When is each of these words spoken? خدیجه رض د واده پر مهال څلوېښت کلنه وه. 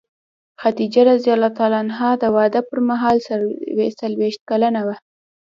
خدیجه 0.61 1.01
رض 1.09 1.21
د 2.21 2.23
واده 2.35 2.61
پر 2.69 2.79
مهال 2.89 3.17
څلوېښت 4.01 4.41
کلنه 4.49 4.81
وه. 4.87 4.95